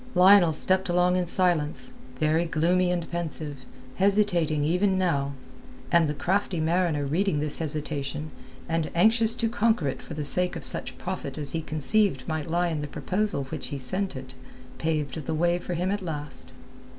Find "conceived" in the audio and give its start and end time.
11.61-12.27